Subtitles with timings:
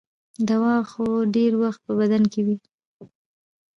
[0.49, 1.05] دوا خو
[1.35, 2.57] ډېر وخت په بدن کې وي.